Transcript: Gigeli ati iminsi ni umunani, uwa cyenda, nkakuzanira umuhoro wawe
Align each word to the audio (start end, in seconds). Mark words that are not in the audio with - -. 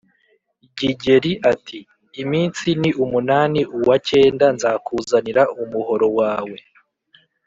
Gigeli 0.77 1.31
ati 1.51 1.79
iminsi 2.21 2.67
ni 2.81 2.89
umunani, 3.03 3.59
uwa 3.77 3.95
cyenda, 4.07 4.45
nkakuzanira 4.57 5.41
umuhoro 5.61 6.07
wawe 6.19 6.57